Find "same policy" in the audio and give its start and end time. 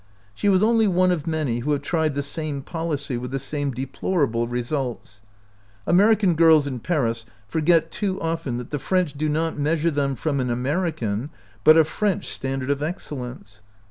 2.23-3.17